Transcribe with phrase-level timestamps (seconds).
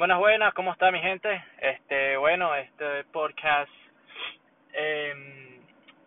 [0.00, 1.44] Buenas, buenas, ¿cómo está mi gente?
[1.58, 3.70] Este, bueno, este podcast
[4.72, 5.60] eh,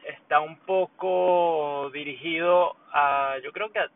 [0.03, 3.89] está un poco dirigido a, yo creo que a,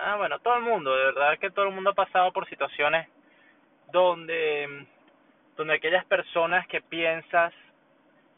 [0.00, 3.06] a, bueno, todo el mundo, de verdad que todo el mundo ha pasado por situaciones
[3.92, 4.86] donde,
[5.56, 7.54] donde aquellas personas que piensas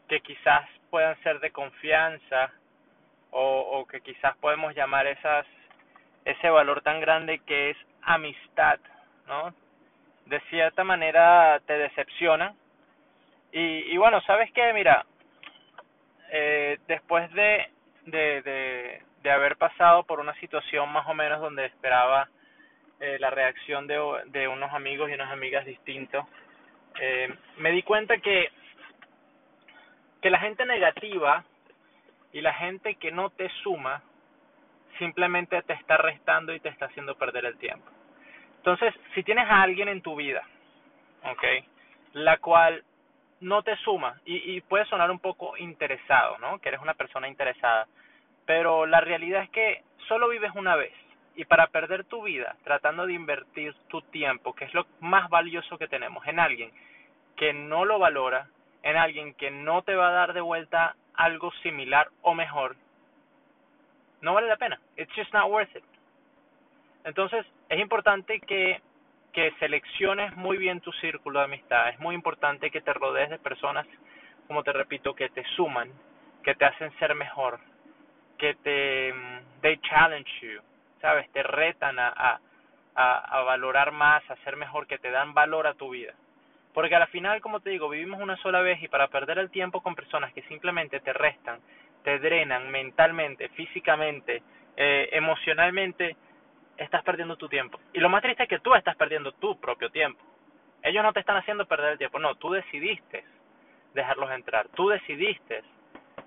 [0.07, 2.51] que quizás puedan ser de confianza
[3.31, 3.41] o,
[3.71, 5.47] o que quizás podemos llamar esas,
[6.25, 8.79] ese valor tan grande que es amistad,
[9.25, 9.51] ¿no?
[10.25, 12.55] De cierta manera te decepciona.
[13.51, 14.71] Y, y bueno, ¿sabes qué?
[14.73, 15.05] Mira,
[16.31, 17.69] eh, después de,
[18.05, 22.29] de, de, de, haber pasado por una situación más o menos donde esperaba
[22.99, 26.25] eh, la reacción de, de unos amigos y unas amigas distintos,
[26.99, 28.49] eh, me di cuenta que,
[30.21, 31.43] que la gente negativa
[32.31, 34.01] y la gente que no te suma
[34.99, 37.89] simplemente te está restando y te está haciendo perder el tiempo.
[38.61, 40.43] Entonces, si tienes a alguien en tu vida,
[41.23, 41.43] ¿ok?
[42.13, 42.83] La cual
[43.39, 46.59] no te suma y, y puede sonar un poco interesado, ¿no?
[46.59, 47.87] Que eres una persona interesada,
[48.45, 50.93] pero la realidad es que solo vives una vez
[51.35, 55.79] y para perder tu vida tratando de invertir tu tiempo, que es lo más valioso
[55.79, 56.71] que tenemos, en alguien
[57.35, 58.47] que no lo valora,
[58.83, 62.75] en alguien que no te va a dar de vuelta algo similar o mejor,
[64.21, 64.79] no vale la pena.
[64.97, 65.83] It's just not worth it.
[67.03, 68.81] Entonces, es importante que,
[69.33, 71.89] que selecciones muy bien tu círculo de amistad.
[71.89, 73.87] Es muy importante que te rodees de personas,
[74.47, 75.89] como te repito, que te suman,
[76.43, 77.59] que te hacen ser mejor,
[78.37, 79.13] que te
[79.61, 80.61] they challenge you,
[80.99, 81.31] ¿sabes?
[81.31, 82.39] Te retan a, a,
[82.95, 86.13] a, a valorar más, a ser mejor, que te dan valor a tu vida.
[86.73, 89.81] Porque al final, como te digo, vivimos una sola vez y para perder el tiempo
[89.81, 91.59] con personas que simplemente te restan,
[92.03, 94.41] te drenan mentalmente, físicamente,
[94.77, 96.15] eh, emocionalmente,
[96.83, 97.79] estás perdiendo tu tiempo.
[97.93, 100.23] Y lo más triste es que tú estás perdiendo tu propio tiempo.
[100.83, 103.23] Ellos no te están haciendo perder el tiempo, no, tú decidiste
[103.93, 105.63] dejarlos entrar, tú decidiste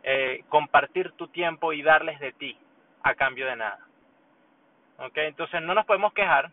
[0.02, 2.56] eh, compartir tu tiempo y darles de ti
[3.02, 3.80] a cambio de nada.
[4.98, 5.16] ¿Ok?
[5.16, 6.50] Entonces no nos podemos quejar.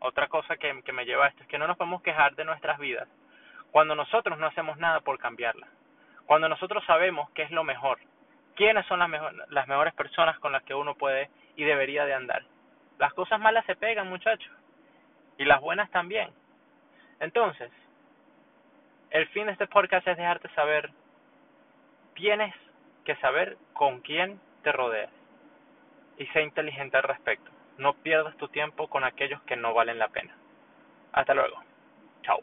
[0.00, 2.44] Otra cosa que, que me lleva a esto es que no nos podemos quejar de
[2.44, 3.08] nuestras vidas
[3.70, 5.66] cuando nosotros no hacemos nada por cambiarla.
[6.26, 7.98] Cuando nosotros sabemos qué es lo mejor,
[8.54, 12.14] quiénes son las, mejor, las mejores personas con las que uno puede y debería de
[12.14, 12.42] andar.
[12.98, 14.52] Las cosas malas se pegan, muchachos.
[15.38, 16.30] Y las buenas también.
[17.20, 17.70] Entonces,
[19.10, 20.90] el fin de este podcast es dejarte saber,
[22.14, 22.54] tienes
[23.04, 25.10] que saber con quién te rodeas.
[26.18, 27.50] Y sé inteligente al respecto.
[27.78, 30.34] No pierdas tu tiempo con aquellos que no valen la pena.
[31.12, 31.56] Hasta luego.
[32.22, 32.40] Chao.